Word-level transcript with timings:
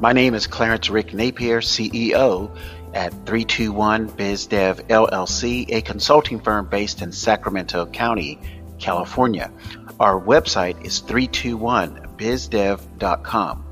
My 0.00 0.12
name 0.14 0.32
is 0.32 0.46
Clarence 0.46 0.88
Rick 0.88 1.12
Napier, 1.12 1.60
CEO 1.60 2.56
at 2.94 3.12
321 3.26 4.08
BizDev 4.08 4.88
LLC, 4.88 5.66
a 5.68 5.82
consulting 5.82 6.40
firm 6.40 6.70
based 6.70 7.02
in 7.02 7.12
Sacramento 7.12 7.84
County, 7.84 8.40
California. 8.78 9.52
Our 10.00 10.18
website 10.18 10.82
is 10.82 11.02
321bizdev.com. 11.02 13.64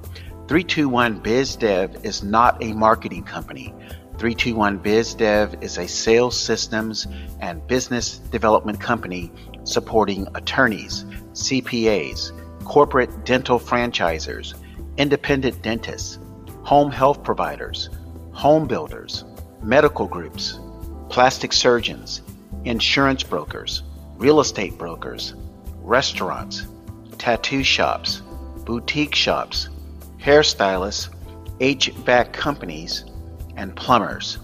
321BizDev 0.48 2.04
is 2.04 2.22
not 2.22 2.62
a 2.62 2.74
marketing 2.74 3.24
company. 3.24 3.72
321BizDev 4.18 5.64
is 5.64 5.78
a 5.78 5.88
sales 5.88 6.38
systems 6.38 7.06
and 7.40 7.66
business 7.66 8.18
development 8.18 8.78
company 8.78 9.32
supporting 9.64 10.28
attorneys, 10.34 11.06
CPAs, 11.32 12.32
corporate 12.66 13.24
dental 13.24 13.58
franchisers, 13.58 14.52
independent 14.98 15.62
dentists, 15.62 16.18
home 16.62 16.90
health 16.90 17.22
providers, 17.22 17.88
home 18.32 18.66
builders, 18.66 19.24
medical 19.62 20.06
groups, 20.06 20.58
plastic 21.08 21.52
surgeons, 21.52 22.20
insurance 22.64 23.22
brokers, 23.22 23.82
real 24.16 24.40
estate 24.40 24.76
brokers, 24.76 25.34
restaurants, 25.80 26.66
tattoo 27.16 27.62
shops, 27.62 28.22
boutique 28.64 29.14
shops, 29.14 29.68
hairstylists, 30.18 31.08
HVAC 31.60 32.32
companies, 32.32 33.04
and 33.56 33.74
plumbers. 33.74 34.38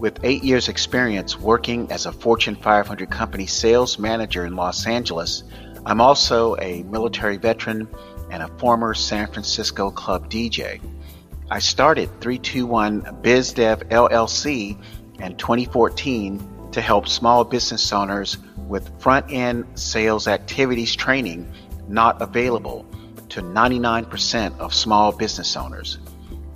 With 0.00 0.20
eight 0.22 0.44
years' 0.44 0.68
experience 0.68 1.38
working 1.38 1.90
as 1.90 2.06
a 2.06 2.12
Fortune 2.12 2.56
500 2.56 3.10
company 3.10 3.46
sales 3.46 3.98
manager 3.98 4.46
in 4.46 4.56
Los 4.56 4.86
Angeles, 4.86 5.42
I'm 5.86 6.00
also 6.00 6.56
a 6.56 6.82
military 6.84 7.36
veteran 7.36 7.88
and 8.30 8.42
a 8.42 8.48
former 8.58 8.94
San 8.94 9.26
Francisco 9.32 9.90
club 9.90 10.30
DJ. 10.30 10.80
I 11.50 11.58
started 11.60 12.08
321 12.20 13.02
BizDev 13.22 13.88
LLC 13.88 14.78
in 15.20 15.36
2014 15.36 16.70
to 16.72 16.80
help 16.80 17.08
small 17.08 17.44
business 17.44 17.92
owners 17.92 18.38
with 18.66 19.00
front 19.00 19.32
end 19.32 19.64
sales 19.74 20.28
activities 20.28 20.94
training 20.94 21.50
not 21.88 22.20
available 22.20 22.84
to 23.30 23.40
99% 23.40 24.58
of 24.58 24.74
small 24.74 25.12
business 25.12 25.56
owners. 25.56 25.98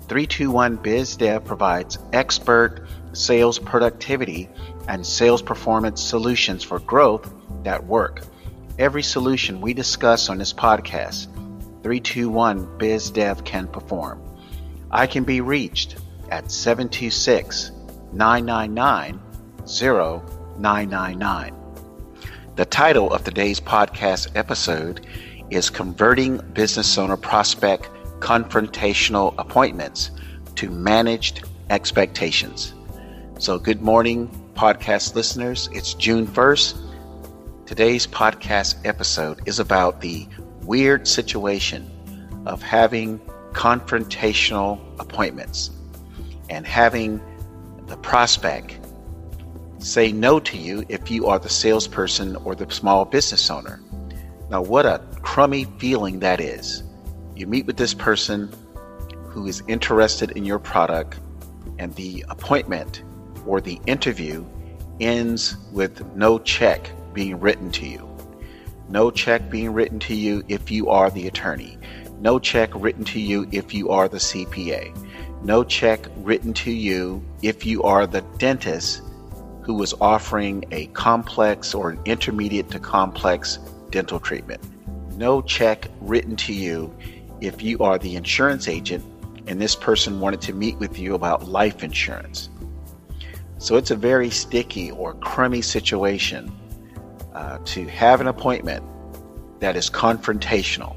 321 0.07 0.77
BizDev 0.77 1.45
provides 1.45 1.97
expert 2.11 2.87
sales 3.13 3.57
productivity 3.57 4.49
and 4.87 5.05
sales 5.05 5.41
performance 5.41 6.01
solutions 6.01 6.63
for 6.63 6.79
growth 6.79 7.33
that 7.63 7.83
work. 7.85 8.21
Every 8.77 9.03
solution 9.03 9.61
we 9.61 9.73
discuss 9.73 10.29
on 10.29 10.37
this 10.37 10.53
podcast, 10.53 11.27
321 11.83 12.65
BizDev 12.79 13.43
can 13.43 13.67
perform. 13.67 14.21
I 14.89 15.05
can 15.05 15.25
be 15.25 15.41
reached 15.41 15.97
at 16.29 16.49
726 16.49 17.71
999 18.13 19.19
0999. 19.65 21.55
The 22.55 22.65
title 22.65 23.11
of 23.11 23.23
today's 23.23 23.59
podcast 23.59 24.31
episode 24.35 25.05
is 25.49 25.69
Converting 25.69 26.37
Business 26.53 26.97
Owner 26.97 27.17
Prospect 27.17 27.89
Confrontational 28.19 29.35
Appointments 29.37 30.11
to 30.55 30.69
Managed 30.69 31.43
Expectations. 31.69 32.73
So, 33.39 33.59
good 33.59 33.81
morning, 33.81 34.29
podcast 34.55 35.15
listeners. 35.15 35.67
It's 35.73 35.95
June 35.95 36.27
1st. 36.27 36.77
Today's 37.65 38.07
podcast 38.07 38.75
episode 38.85 39.41
is 39.47 39.59
about 39.59 39.99
the 39.99 40.27
weird 40.65 41.07
situation 41.07 41.89
of 42.45 42.61
having 42.61 43.19
confrontational 43.53 44.79
appointments 44.99 45.71
and 46.49 46.65
having 46.65 47.21
the 47.87 47.97
prospect 47.97 48.79
say 49.79 50.11
no 50.11 50.39
to 50.39 50.57
you 50.57 50.85
if 50.89 51.11
you 51.11 51.27
are 51.27 51.39
the 51.39 51.49
salesperson 51.49 52.35
or 52.37 52.55
the 52.55 52.69
small 52.71 53.05
business 53.05 53.49
owner. 53.49 53.81
Now, 54.49 54.61
what 54.61 54.85
a 54.85 55.01
crummy 55.21 55.65
feeling 55.77 56.19
that 56.19 56.39
is. 56.39 56.83
You 57.35 57.47
meet 57.47 57.65
with 57.65 57.77
this 57.77 57.93
person 57.93 58.53
who 59.25 59.47
is 59.47 59.63
interested 59.67 60.31
in 60.31 60.45
your 60.45 60.59
product, 60.59 61.19
and 61.79 61.93
the 61.95 62.23
appointment 62.29 63.03
or 63.47 63.59
the 63.59 63.79
interview 63.87 64.45
ends 64.99 65.57
with 65.71 66.05
no 66.15 66.37
check 66.39 66.91
being 67.13 67.39
written 67.39 67.71
to 67.71 67.87
you. 67.87 68.12
No 68.93 69.09
check 69.09 69.49
being 69.49 69.73
written 69.73 69.97
to 70.01 70.13
you 70.13 70.43
if 70.49 70.69
you 70.69 70.87
are 70.87 71.09
the 71.09 71.27
attorney. 71.27 71.79
No 72.19 72.37
check 72.37 72.69
written 72.75 73.03
to 73.05 73.19
you 73.19 73.47
if 73.51 73.73
you 73.73 73.89
are 73.89 74.07
the 74.07 74.19
CPA. 74.19 74.95
No 75.43 75.63
check 75.63 76.05
written 76.17 76.53
to 76.53 76.71
you 76.71 77.25
if 77.41 77.65
you 77.65 77.81
are 77.81 78.05
the 78.05 78.21
dentist 78.37 79.01
who 79.63 79.81
is 79.81 79.95
offering 79.99 80.63
a 80.69 80.85
complex 80.93 81.73
or 81.73 81.89
an 81.89 81.99
intermediate 82.05 82.69
to 82.69 82.77
complex 82.77 83.57
dental 83.89 84.19
treatment. 84.19 84.61
No 85.17 85.41
check 85.41 85.87
written 85.99 86.35
to 86.35 86.53
you 86.53 86.95
if 87.41 87.63
you 87.63 87.79
are 87.79 87.97
the 87.97 88.15
insurance 88.15 88.67
agent 88.67 89.03
and 89.47 89.59
this 89.59 89.75
person 89.75 90.19
wanted 90.19 90.41
to 90.41 90.53
meet 90.53 90.77
with 90.77 90.99
you 90.99 91.15
about 91.15 91.47
life 91.47 91.83
insurance. 91.83 92.51
So 93.57 93.75
it's 93.75 93.89
a 93.89 93.95
very 93.95 94.29
sticky 94.29 94.91
or 94.91 95.15
crummy 95.15 95.63
situation 95.63 96.51
uh, 97.33 97.59
to 97.65 97.87
have 97.87 98.21
an 98.21 98.27
appointment 98.27 98.83
that 99.59 99.75
is 99.75 99.89
confrontational. 99.89 100.95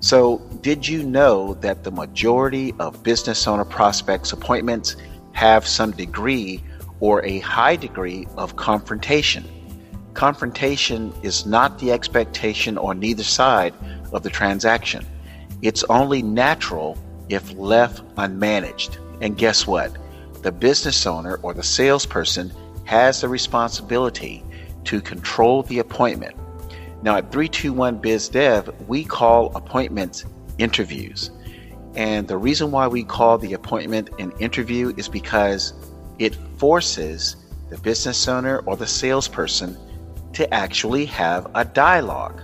So, 0.00 0.38
did 0.62 0.86
you 0.88 1.04
know 1.04 1.54
that 1.54 1.84
the 1.84 1.92
majority 1.92 2.74
of 2.80 3.02
business 3.04 3.46
owner 3.46 3.64
prospects 3.64 4.32
appointments 4.32 4.96
have 5.32 5.66
some 5.66 5.92
degree 5.92 6.62
or 6.98 7.24
a 7.24 7.38
high 7.38 7.76
degree 7.76 8.26
of 8.36 8.56
confrontation? 8.56 9.48
Confrontation 10.14 11.12
is 11.22 11.46
not 11.46 11.78
the 11.78 11.92
expectation 11.92 12.76
on 12.78 12.98
neither 12.98 13.22
side 13.22 13.74
of 14.12 14.24
the 14.24 14.30
transaction. 14.30 15.06
It's 15.62 15.84
only 15.84 16.22
natural 16.22 16.98
if 17.28 17.54
left 17.54 18.04
unmanaged. 18.16 18.98
And 19.20 19.38
guess 19.38 19.66
what? 19.66 19.96
The 20.42 20.52
business 20.52 21.06
owner 21.06 21.36
or 21.42 21.54
the 21.54 21.62
salesperson 21.62 22.52
has 22.84 23.20
the 23.20 23.28
responsibility 23.28 24.44
to 24.84 25.00
control 25.00 25.62
the 25.64 25.78
appointment 25.78 26.36
now 27.02 27.16
at 27.16 27.32
321 27.32 28.00
BizDev, 28.00 28.86
we 28.86 29.02
call 29.04 29.54
appointments 29.56 30.24
interviews. 30.58 31.30
And 31.96 32.28
the 32.28 32.38
reason 32.38 32.70
why 32.70 32.86
we 32.86 33.02
call 33.02 33.38
the 33.38 33.54
appointment 33.54 34.10
an 34.20 34.32
interview 34.38 34.94
is 34.96 35.08
because 35.08 35.74
it 36.20 36.36
forces 36.58 37.36
the 37.70 37.78
business 37.78 38.28
owner 38.28 38.58
or 38.66 38.76
the 38.76 38.86
salesperson 38.86 39.76
to 40.34 40.52
actually 40.54 41.04
have 41.06 41.50
a 41.56 41.64
dialogue. 41.64 42.40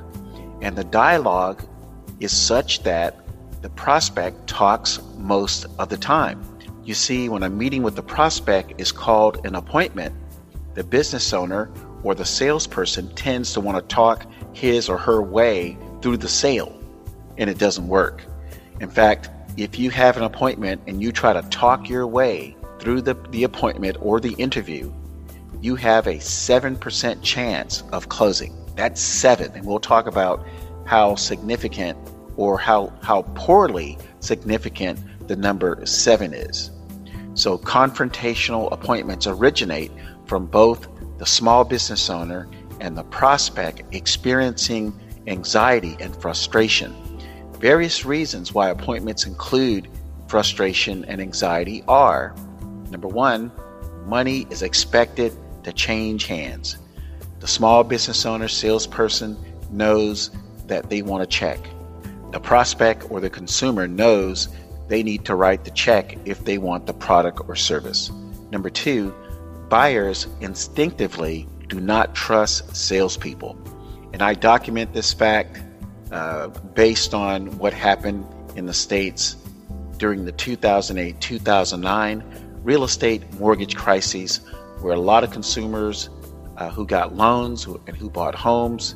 And 0.61 0.77
the 0.77 0.85
dialogue 0.85 1.63
is 2.19 2.33
such 2.33 2.83
that 2.83 3.25
the 3.63 3.71
prospect 3.71 4.49
talks 4.49 5.01
most 5.17 5.67
of 5.79 5.89
the 5.89 5.97
time. 5.97 6.43
You 6.85 6.95
see, 6.95 7.29
when 7.29 7.45
a 7.45 7.51
meeting 7.51 7.85
with 7.85 7.95
the 7.95 8.03
prospect 8.03 8.81
is 8.81 8.91
called 8.91 9.47
an 9.47 9.55
appointment, 9.55 10.15
the 10.75 10.83
business 10.83 11.33
owner 11.33 11.71
or 12.03 12.15
the 12.15 12.25
salesperson 12.25 13.13
tends 13.15 13.53
to 13.53 13.61
want 13.61 13.77
to 13.77 13.95
talk 13.95 14.27
his 14.53 14.89
or 14.89 14.99
her 14.99 15.23
way 15.23 15.77
through 16.03 16.17
the 16.17 16.29
sale, 16.29 16.79
and 17.37 17.51
it 17.51 17.59
doesn't 17.59 17.89
work. 17.89 18.25
In 18.81 18.91
fact, 18.91 19.31
if 19.57 19.79
you 19.79 19.91
have 19.91 20.17
an 20.17 20.23
appointment 20.23 20.81
and 20.87 21.03
you 21.03 21.11
try 21.11 21.33
to 21.33 21.43
talk 21.51 21.89
your 21.89 22.07
way 22.07 22.57
through 22.79 23.03
the, 23.03 23.15
the 23.31 23.45
appointment 23.45 23.97
or 24.01 24.21
the 24.21 24.35
interview, 24.35 24.93
you 25.61 25.75
have 25.75 26.07
a 26.07 26.15
7% 26.15 27.23
chance 27.23 27.83
of 27.93 28.09
closing. 28.09 28.55
That's 28.77 29.01
seven. 29.01 29.51
And 29.55 29.67
we'll 29.67 29.81
talk 29.81 30.07
about 30.07 30.47
how 30.87 31.17
significant 31.17 31.99
or 32.37 32.57
how, 32.57 32.93
how 33.03 33.23
poorly 33.35 33.99
significant 34.21 35.01
the 35.27 35.35
number 35.35 35.85
seven 35.85 36.33
is. 36.33 36.71
So, 37.35 37.59
confrontational 37.59 38.71
appointments 38.73 39.27
originate 39.27 39.93
from 40.27 40.47
both 40.47 40.89
the 41.19 41.27
small 41.27 41.65
business 41.65 42.09
owner 42.09 42.49
and 42.81 42.97
the 42.97 43.05
prospect 43.05 43.83
experiencing 43.93 44.99
anxiety 45.27 45.97
and 46.01 46.15
frustration. 46.21 46.95
Various 47.59 48.05
reasons 48.05 48.55
why 48.55 48.71
appointments 48.71 49.27
include 49.27 49.89
frustration 50.29 51.05
and 51.07 51.21
anxiety 51.21 51.83
are 51.89 52.35
number 52.91 53.09
one, 53.09 53.51
money 54.07 54.47
is 54.51 54.63
expected 54.63 55.33
to 55.65 55.73
change 55.73 56.27
hands. 56.27 56.79
The 57.41 57.49
small 57.49 57.85
business 57.85 58.25
owner, 58.25 58.49
salesperson 58.49 59.37
knows 59.71 60.31
that 60.67 60.89
they 60.89 61.03
want 61.03 61.23
a 61.23 61.27
check. 61.27 61.59
The 62.33 62.41
prospect 62.41 63.11
or 63.11 63.21
the 63.21 63.31
consumer 63.31 63.87
knows 63.89 64.49
they 64.89 65.03
need 65.03 65.25
to 65.27 65.35
write 65.35 65.65
the 65.65 65.71
check 65.71 66.17
if 66.25 66.45
they 66.45 66.59
want 66.59 66.87
the 66.87 66.95
product 66.95 67.41
or 67.49 67.57
service. 67.57 68.11
Number 68.51 68.71
two, 68.71 69.15
buyers 69.69 70.27
instinctively 70.41 71.49
do 71.69 71.81
not 71.81 72.15
trust 72.15 72.75
salespeople. 72.75 73.57
And 74.13 74.23
I 74.23 74.35
document 74.35 74.93
this 74.95 75.13
fact 75.13 75.61
uh, 76.11 76.49
based 76.49 77.15
on 77.15 77.59
what 77.59 77.73
happened 77.73 78.27
in 78.57 78.67
the 78.67 78.75
States 78.75 79.37
during 79.99 80.25
the 80.25 80.33
2008 80.33 81.21
2009 81.21 82.25
real 82.63 82.85
estate 82.85 83.33
mortgage 83.35 83.77
crises, 83.77 84.41
where 84.81 84.95
a 84.95 85.01
lot 85.01 85.25
of 85.25 85.31
consumers 85.31 86.09
uh, 86.57 86.71
who 86.71 86.87
got 86.87 87.15
loans 87.15 87.67
and 87.67 87.97
who 87.97 88.11
bought 88.11 88.35
homes 88.35 88.95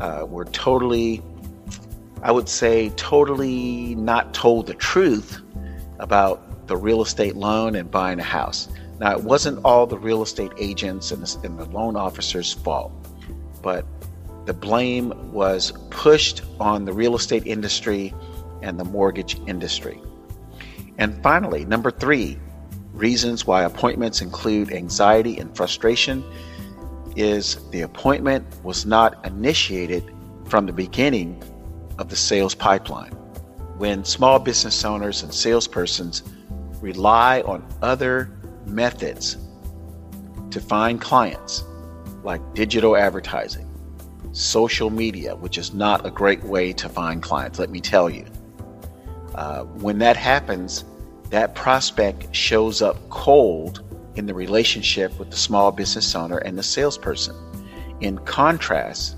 uh, 0.00 0.24
were 0.28 0.44
totally, 0.46 1.22
I 2.22 2.32
would 2.32 2.48
say, 2.48 2.90
totally 2.96 3.94
not 3.96 4.34
told 4.34 4.66
the 4.66 4.74
truth 4.74 5.40
about 5.98 6.66
the 6.66 6.76
real 6.76 7.02
estate 7.02 7.36
loan 7.36 7.74
and 7.74 7.90
buying 7.90 8.18
a 8.18 8.24
house. 8.24 8.68
Now, 8.98 9.12
it 9.12 9.22
wasn't 9.22 9.64
all 9.64 9.86
the 9.86 9.98
real 9.98 10.22
estate 10.22 10.52
agents 10.58 11.10
and 11.10 11.22
the, 11.22 11.46
and 11.46 11.58
the 11.58 11.66
loan 11.66 11.96
officers' 11.96 12.52
fault, 12.52 12.92
but 13.62 13.84
the 14.46 14.54
blame 14.54 15.32
was 15.32 15.72
pushed 15.90 16.42
on 16.60 16.84
the 16.84 16.92
real 16.92 17.14
estate 17.14 17.46
industry 17.46 18.14
and 18.62 18.80
the 18.80 18.84
mortgage 18.84 19.38
industry. 19.46 20.00
And 20.98 21.22
finally, 21.22 21.64
number 21.64 21.90
three, 21.90 22.38
reasons 22.92 23.46
why 23.46 23.64
appointments 23.64 24.22
include 24.22 24.72
anxiety 24.72 25.38
and 25.38 25.54
frustration 25.54 26.24
is 27.16 27.58
the 27.70 27.82
appointment 27.82 28.46
was 28.64 28.86
not 28.86 29.24
initiated 29.26 30.10
from 30.46 30.66
the 30.66 30.72
beginning 30.72 31.42
of 31.98 32.08
the 32.08 32.16
sales 32.16 32.54
pipeline. 32.54 33.12
When 33.78 34.04
small 34.04 34.38
business 34.38 34.84
owners 34.84 35.22
and 35.22 35.32
salespersons 35.32 36.22
rely 36.80 37.42
on 37.42 37.66
other 37.82 38.30
methods 38.66 39.36
to 40.50 40.60
find 40.60 41.00
clients, 41.00 41.64
like 42.22 42.40
digital 42.54 42.96
advertising, 42.96 43.68
social 44.32 44.90
media, 44.90 45.34
which 45.36 45.58
is 45.58 45.72
not 45.72 46.04
a 46.04 46.10
great 46.10 46.42
way 46.44 46.72
to 46.72 46.88
find 46.88 47.22
clients, 47.22 47.58
let 47.58 47.70
me 47.70 47.80
tell 47.80 48.10
you. 48.10 48.24
Uh, 49.34 49.64
when 49.64 49.98
that 49.98 50.16
happens, 50.16 50.84
that 51.30 51.54
prospect 51.54 52.34
shows 52.34 52.82
up 52.82 52.96
cold 53.10 53.82
in 54.16 54.26
the 54.26 54.34
relationship 54.34 55.18
with 55.18 55.30
the 55.30 55.36
small 55.36 55.70
business 55.70 56.14
owner 56.14 56.38
and 56.38 56.58
the 56.58 56.62
salesperson. 56.62 57.36
In 58.00 58.18
contrast, 58.18 59.16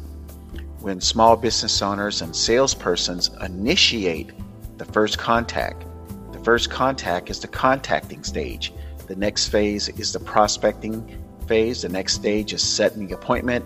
when 0.80 1.00
small 1.00 1.36
business 1.36 1.82
owners 1.82 2.22
and 2.22 2.32
salespersons 2.32 3.30
initiate 3.44 4.30
the 4.78 4.84
first 4.84 5.18
contact, 5.18 5.84
the 6.32 6.38
first 6.40 6.70
contact 6.70 7.30
is 7.30 7.40
the 7.40 7.48
contacting 7.48 8.22
stage. 8.22 8.72
The 9.08 9.16
next 9.16 9.48
phase 9.48 9.88
is 9.88 10.12
the 10.12 10.20
prospecting 10.20 11.18
phase. 11.46 11.82
The 11.82 11.88
next 11.88 12.12
stage 12.12 12.52
is 12.52 12.62
setting 12.62 13.06
the 13.06 13.14
appointment. 13.14 13.64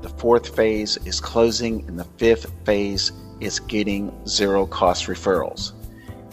The 0.00 0.08
fourth 0.08 0.56
phase 0.56 0.96
is 1.04 1.20
closing, 1.20 1.86
and 1.86 1.98
the 1.98 2.04
fifth 2.16 2.50
phase 2.64 3.12
is 3.40 3.60
getting 3.60 4.10
zero 4.26 4.66
cost 4.66 5.06
referrals. 5.06 5.72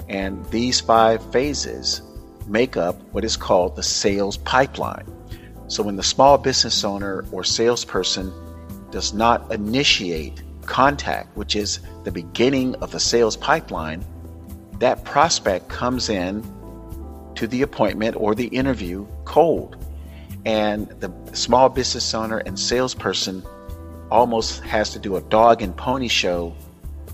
And 0.08 0.46
these 0.46 0.80
five 0.80 1.22
phases 1.32 2.02
make 2.48 2.78
up 2.78 2.96
what 3.12 3.26
is 3.26 3.36
called 3.36 3.76
the 3.76 3.84
sales 3.84 4.38
pipeline. 4.38 5.06
So 5.68 5.84
when 5.84 5.98
the 5.98 6.04
small 6.04 6.38
business 6.38 6.86
owner 6.86 7.26
or 7.34 7.44
salesperson 7.44 8.32
does 8.90 9.14
not 9.14 9.52
initiate 9.54 10.42
contact, 10.66 11.36
which 11.36 11.58
is 11.58 11.82
the 12.06 12.12
beginning 12.12 12.76
of 12.76 12.92
the 12.92 13.00
sales 13.02 13.36
pipeline, 13.36 14.06
that 14.80 15.04
prospect 15.04 15.68
comes 15.68 16.08
in 16.08 16.42
to 17.38 17.48
the 17.48 17.62
appointment 17.62 18.16
or 18.16 18.36
the 18.36 18.48
interview 18.48 19.08
cold. 19.26 19.78
And 20.46 20.88
the 21.00 21.12
small 21.34 21.70
business 21.70 22.14
owner 22.14 22.40
and 22.40 22.60
salesperson 22.60 23.44
almost 24.10 24.64
has 24.64 24.92
to 24.92 25.00
do 25.00 25.18
a 25.18 25.22
dog 25.22 25.62
and 25.62 25.76
pony 25.76 26.08
show 26.08 26.56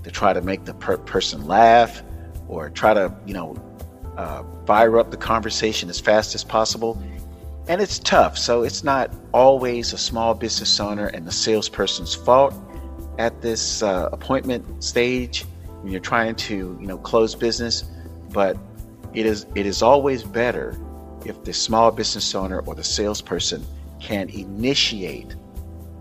to 0.03 0.11
try 0.11 0.33
to 0.33 0.41
make 0.41 0.65
the 0.65 0.73
per- 0.75 0.97
person 0.97 1.45
laugh 1.47 2.03
or 2.47 2.69
try 2.69 2.93
to, 2.93 3.13
you 3.25 3.33
know, 3.33 3.55
uh, 4.17 4.43
fire 4.65 4.99
up 4.99 5.11
the 5.11 5.17
conversation 5.17 5.89
as 5.89 5.99
fast 5.99 6.35
as 6.35 6.43
possible. 6.43 7.01
And 7.67 7.81
it's 7.81 7.99
tough. 7.99 8.37
So 8.37 8.63
it's 8.63 8.83
not 8.83 9.13
always 9.33 9.93
a 9.93 9.97
small 9.97 10.33
business 10.35 10.79
owner 10.79 11.07
and 11.07 11.25
the 11.25 11.31
salesperson's 11.31 12.13
fault 12.13 12.53
at 13.17 13.41
this 13.41 13.81
uh, 13.81 14.09
appointment 14.11 14.83
stage 14.83 15.45
when 15.81 15.91
you're 15.91 16.01
trying 16.01 16.35
to, 16.35 16.77
you 16.79 16.87
know, 16.87 16.97
close 16.97 17.35
business. 17.35 17.83
But 18.31 18.57
it 19.13 19.25
is 19.25 19.45
it 19.56 19.65
is 19.65 19.81
always 19.81 20.24
better 20.24 20.77
if 21.25 21.44
the 21.44 21.54
small 21.54 21.92
business 21.92 22.36
owner 22.36 22.60
or 22.62 22.75
the 22.75 22.83
salesperson 22.83 23.65
can 24.00 24.30
initiate 24.30 25.36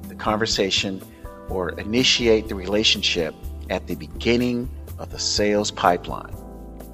the 0.08 0.14
conversation 0.14 1.00
or 1.48 1.70
initiate 1.78 2.48
the 2.48 2.54
relationship 2.54 3.34
at 3.70 3.86
the 3.86 3.94
beginning 3.94 4.68
of 4.98 5.10
the 5.10 5.18
sales 5.18 5.70
pipeline. 5.70 6.34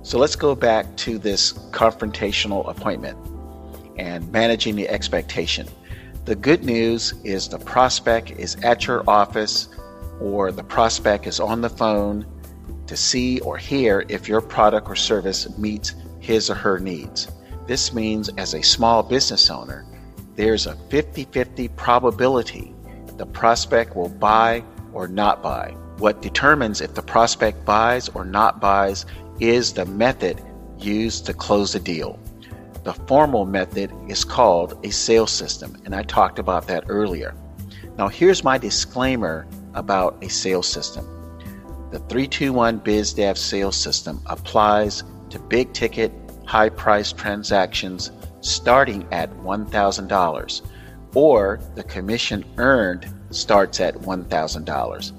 So 0.03 0.19
let's 0.19 0.37
go 0.37 0.55
back 0.55 0.97
to 0.99 1.19
this 1.19 1.53
confrontational 1.70 2.69
appointment 2.69 3.19
and 3.99 4.31
managing 4.32 4.76
the 4.76 4.88
expectation. 4.88 5.69
The 6.25 6.37
good 6.37 6.65
news 6.65 7.15
is 7.25 7.49
the 7.49 7.59
prospect 7.59 8.31
is 8.32 8.56
at 8.56 8.87
your 8.87 9.09
office 9.09 9.69
or 10.20 10.53
the 10.53 10.65
prospect 10.65 11.26
is 11.26 11.41
on 11.41 11.61
the 11.61 11.70
phone 11.70 12.26
to 12.87 12.97
see 12.97 13.41
or 13.41 13.56
hear 13.56 14.05
if 14.09 14.29
your 14.29 14.41
product 14.41 14.88
or 14.88 14.97
service 14.97 15.59
meets 15.59 15.94
his 16.28 16.50
or 16.50 16.54
her 16.54 16.78
needs. 16.78 17.26
This 17.66 17.94
means, 17.94 18.28
as 18.36 18.52
a 18.52 18.62
small 18.62 19.02
business 19.02 19.48
owner, 19.48 19.86
there's 20.36 20.66
a 20.66 20.76
50 20.90 21.25
50 21.25 21.69
probability 21.69 22.75
the 23.16 23.25
prospect 23.25 23.96
will 23.96 24.10
buy 24.10 24.62
or 24.92 25.08
not 25.08 25.42
buy. 25.42 25.75
What 25.96 26.20
determines 26.20 26.82
if 26.82 26.94
the 26.94 27.02
prospect 27.02 27.64
buys 27.64 28.10
or 28.10 28.26
not 28.26 28.60
buys 28.60 29.06
is 29.40 29.72
the 29.72 29.86
method 29.86 30.40
used 30.78 31.25
to 31.26 31.32
close 31.32 31.75
a 31.75 31.80
deal. 31.80 32.19
The 32.84 32.92
formal 32.92 33.46
method 33.46 33.90
is 34.06 34.22
called 34.22 34.78
a 34.84 34.90
sales 34.90 35.32
system, 35.32 35.81
and 35.86 35.94
I 35.94 36.02
talked 36.02 36.38
about 36.38 36.66
that 36.66 36.84
earlier. 36.88 37.34
Now, 37.96 38.08
here's 38.08 38.44
my 38.44 38.58
disclaimer 38.58 39.48
about 39.72 40.22
a 40.22 40.28
sales 40.28 40.69
system. 40.69 41.04
The 41.90 42.00
321 42.00 42.81
BizDev 42.81 43.38
sales 43.38 43.76
system 43.76 44.20
applies 44.26 45.02
to 45.30 45.38
big 45.38 45.72
ticket, 45.72 46.12
high 46.46 46.69
price 46.69 47.12
transactions 47.12 48.10
starting 48.40 49.06
at 49.12 49.30
$1,000, 49.38 50.62
or 51.14 51.60
the 51.75 51.82
commission 51.84 52.44
earned 52.58 53.12
starts 53.30 53.80
at 53.80 53.94
$1,000. 53.94 55.12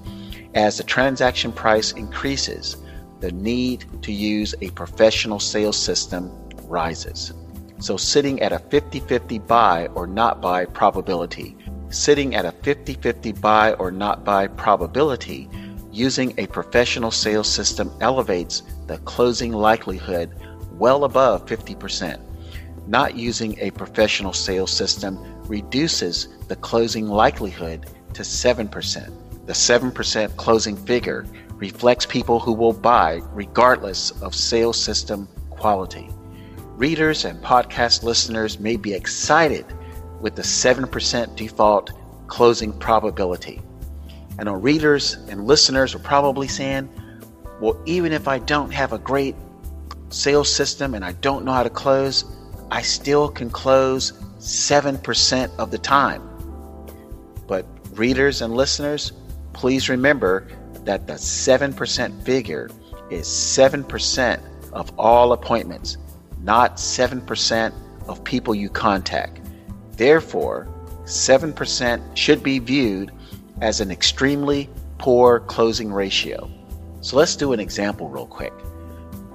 As 0.54 0.78
the 0.78 0.82
transaction 0.82 1.52
price 1.52 1.92
increases, 1.92 2.76
the 3.20 3.30
need 3.32 3.84
to 4.02 4.12
use 4.12 4.54
a 4.60 4.70
professional 4.70 5.38
sales 5.38 5.76
system 5.78 6.30
rises. 6.64 7.32
So, 7.78 7.96
sitting 7.96 8.40
at 8.42 8.52
a 8.52 8.58
50 8.58 9.00
50 9.00 9.38
buy 9.38 9.86
or 9.94 10.06
not 10.06 10.40
buy 10.40 10.64
probability, 10.66 11.56
sitting 11.88 12.34
at 12.34 12.44
a 12.44 12.52
50 12.52 12.94
50 12.94 13.32
buy 13.32 13.74
or 13.74 13.90
not 13.90 14.24
buy 14.24 14.48
probability, 14.48 15.48
using 15.92 16.34
a 16.38 16.46
professional 16.46 17.10
sales 17.10 17.48
system 17.48 17.90
elevates 18.00 18.62
the 18.86 18.98
closing 18.98 19.52
likelihood 19.52 20.34
well 20.72 21.04
above 21.04 21.46
50%. 21.46 22.20
Not 22.86 23.16
using 23.16 23.58
a 23.60 23.70
professional 23.70 24.32
sales 24.32 24.70
system 24.70 25.18
reduces 25.46 26.28
the 26.48 26.56
closing 26.56 27.06
likelihood 27.06 27.86
to 28.14 28.22
7%. 28.22 29.46
The 29.46 29.52
7% 29.52 30.36
closing 30.36 30.76
figure 30.76 31.26
reflects 31.54 32.06
people 32.06 32.40
who 32.40 32.52
will 32.52 32.72
buy 32.72 33.20
regardless 33.32 34.10
of 34.22 34.34
sales 34.34 34.80
system 34.82 35.28
quality. 35.50 36.08
Readers 36.76 37.26
and 37.26 37.42
podcast 37.42 38.02
listeners 38.02 38.58
may 38.58 38.76
be 38.76 38.94
excited 38.94 39.66
with 40.20 40.34
the 40.36 40.42
7% 40.42 41.36
default 41.36 41.90
closing 42.26 42.72
probability. 42.78 43.60
I 44.40 44.42
know 44.42 44.54
readers 44.54 45.18
and 45.28 45.46
listeners 45.46 45.94
are 45.94 45.98
probably 45.98 46.48
saying, 46.48 46.88
well, 47.60 47.78
even 47.84 48.10
if 48.10 48.26
I 48.26 48.38
don't 48.38 48.72
have 48.72 48.94
a 48.94 48.98
great 48.98 49.36
sales 50.08 50.50
system 50.50 50.94
and 50.94 51.04
I 51.04 51.12
don't 51.12 51.44
know 51.44 51.52
how 51.52 51.62
to 51.62 51.68
close, 51.68 52.24
I 52.70 52.80
still 52.80 53.28
can 53.28 53.50
close 53.50 54.12
7% 54.38 55.54
of 55.58 55.70
the 55.70 55.76
time. 55.76 56.26
But 57.46 57.66
readers 57.92 58.40
and 58.40 58.54
listeners, 58.54 59.12
please 59.52 59.90
remember 59.90 60.48
that 60.86 61.06
the 61.06 61.14
7% 61.14 62.22
figure 62.22 62.70
is 63.10 63.26
7% 63.26 64.40
of 64.72 64.90
all 64.98 65.34
appointments, 65.34 65.98
not 66.40 66.78
7% 66.78 67.74
of 68.08 68.24
people 68.24 68.54
you 68.54 68.70
contact. 68.70 69.42
Therefore, 69.98 70.66
7% 71.04 72.16
should 72.16 72.42
be 72.42 72.58
viewed 72.58 73.12
as 73.60 73.80
an 73.80 73.90
extremely 73.90 74.68
poor 74.98 75.40
closing 75.40 75.92
ratio. 75.92 76.50
So 77.00 77.16
let's 77.16 77.36
do 77.36 77.52
an 77.52 77.60
example 77.60 78.08
real 78.08 78.26
quick. 78.26 78.52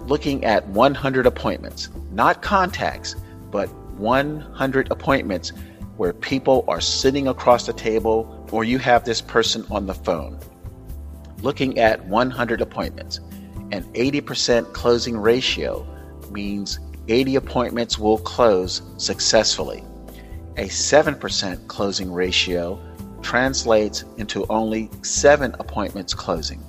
Looking 0.06 0.46
at 0.46 0.68
100 0.68 1.26
appointments, 1.26 1.90
not 2.12 2.42
contacts, 2.42 3.16
but 3.52 3.68
100 3.98 4.92
appointments 4.92 5.52
where 5.98 6.14
people 6.14 6.66
are 6.68 6.82
sitting 6.82 7.28
across 7.28 7.66
the 7.66 7.74
table 7.74 8.48
or 8.52 8.64
you 8.64 8.78
have 8.80 9.04
this 9.04 9.22
person 9.22 9.66
on 9.72 9.88
the 9.88 9.94
phone 9.94 10.40
looking 11.42 11.78
at 11.78 12.04
100 12.06 12.62
appointments. 12.62 13.20
An 13.72 13.84
80% 13.94 14.74
closing 14.74 15.18
ratio 15.18 15.86
means 16.32 16.80
80 17.08 17.36
appointments 17.36 18.00
will 18.00 18.18
close 18.18 18.82
successfully. 18.98 19.84
A 20.58 20.68
7% 20.68 21.68
closing 21.68 22.12
ratio 22.12 22.80
translates 23.26 24.06
into 24.18 24.46
only 24.52 24.88
7 25.02 25.56
appointments 25.60 26.14
closing. 26.14 26.64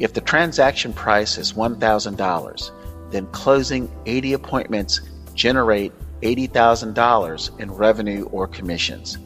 If 0.00 0.12
the 0.12 0.20
transaction 0.20 0.92
price 0.92 1.38
is 1.38 1.52
$1,000, 1.52 2.70
then 3.12 3.28
closing 3.28 3.88
80 4.04 4.32
appointments 4.32 5.02
generate 5.34 5.92
$80,000 6.22 7.60
in 7.60 7.70
revenue 7.70 8.24
or 8.32 8.48
commissions. 8.48 9.18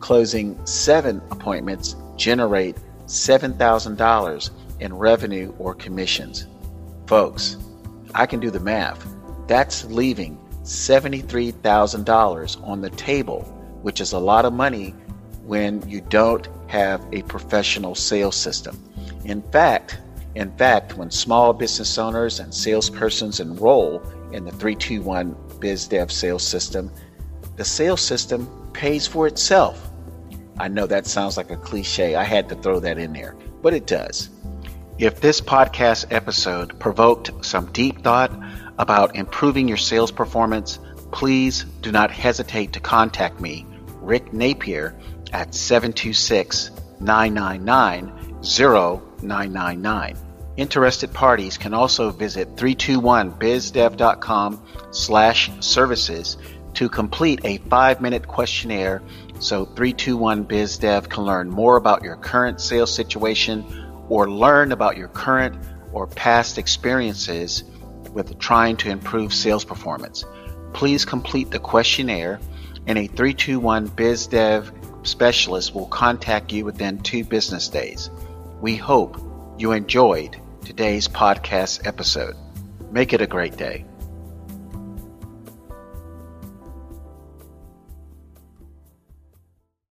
Closing 0.00 0.58
7 0.66 1.22
appointments 1.30 1.94
generate 2.16 2.76
$7,000 3.06 4.50
in 4.80 4.92
revenue 4.92 5.54
or 5.58 5.74
commissions. 5.74 6.48
Folks, 7.06 7.56
I 8.16 8.26
can 8.26 8.40
do 8.40 8.50
the 8.50 8.58
math. 8.58 9.06
That's 9.46 9.84
leaving 9.84 10.40
$73,000 10.64 12.66
on 12.66 12.80
the 12.80 12.90
table, 12.90 13.42
which 13.82 14.00
is 14.00 14.12
a 14.12 14.18
lot 14.18 14.44
of 14.44 14.52
money 14.52 14.92
when 15.50 15.82
you 15.88 16.00
don't 16.00 16.48
have 16.68 17.04
a 17.10 17.22
professional 17.22 17.92
sales 17.92 18.36
system. 18.36 18.78
In 19.24 19.42
fact, 19.50 19.98
in 20.36 20.56
fact, 20.56 20.96
when 20.96 21.10
small 21.10 21.52
business 21.52 21.98
owners 21.98 22.38
and 22.38 22.52
salespersons 22.52 23.40
enroll 23.40 24.00
in 24.30 24.44
the 24.44 24.52
321 24.52 25.34
BizDev 25.58 26.12
sales 26.12 26.44
system, 26.44 26.88
the 27.56 27.64
sales 27.64 28.00
system 28.00 28.48
pays 28.72 29.08
for 29.08 29.26
itself. 29.26 29.90
I 30.60 30.68
know 30.68 30.86
that 30.86 31.08
sounds 31.08 31.36
like 31.36 31.50
a 31.50 31.56
cliche. 31.56 32.14
I 32.14 32.22
had 32.22 32.48
to 32.50 32.54
throw 32.54 32.78
that 32.78 32.98
in 32.98 33.12
there, 33.12 33.34
but 33.60 33.74
it 33.74 33.88
does. 33.88 34.30
If 34.98 35.20
this 35.20 35.40
podcast 35.40 36.12
episode 36.12 36.78
provoked 36.78 37.44
some 37.44 37.72
deep 37.72 38.04
thought 38.04 38.30
about 38.78 39.16
improving 39.16 39.66
your 39.66 39.78
sales 39.78 40.12
performance, 40.12 40.78
please 41.10 41.64
do 41.82 41.90
not 41.90 42.12
hesitate 42.12 42.72
to 42.74 42.78
contact 42.78 43.40
me, 43.40 43.66
Rick 44.00 44.32
Napier, 44.32 44.94
at 45.32 45.54
726 45.54 46.70
999 47.00 48.12
0999. 48.42 50.16
Interested 50.56 51.12
parties 51.12 51.56
can 51.56 51.72
also 51.72 52.10
visit 52.10 52.56
321bizdev.com 52.56 54.62
slash 54.90 55.50
services 55.60 56.36
to 56.74 56.88
complete 56.88 57.40
a 57.44 57.58
five-minute 57.58 58.28
questionnaire 58.28 59.02
so 59.38 59.66
321bizdev 59.66 61.08
can 61.08 61.24
learn 61.24 61.48
more 61.48 61.76
about 61.76 62.02
your 62.02 62.16
current 62.16 62.60
sales 62.60 62.94
situation 62.94 63.64
or 64.08 64.30
learn 64.30 64.72
about 64.72 64.96
your 64.96 65.08
current 65.08 65.56
or 65.92 66.06
past 66.06 66.58
experiences 66.58 67.64
with 68.12 68.38
trying 68.38 68.76
to 68.76 68.90
improve 68.90 69.32
sales 69.32 69.64
performance. 69.64 70.24
Please 70.72 71.04
complete 71.04 71.50
the 71.50 71.58
questionnaire 71.58 72.40
in 72.86 72.96
a 72.96 73.06
321 73.06 73.88
BizDev 73.88 74.72
specialist 75.02 75.74
will 75.74 75.86
contact 75.86 76.52
you 76.52 76.64
within 76.64 76.98
two 76.98 77.24
business 77.24 77.68
days. 77.68 78.10
We 78.60 78.76
hope 78.76 79.20
you 79.58 79.72
enjoyed 79.72 80.36
today's 80.64 81.08
podcast 81.08 81.86
episode. 81.86 82.36
Make 82.90 83.12
it 83.12 83.20
a 83.20 83.26
great 83.26 83.56
day. 83.56 83.84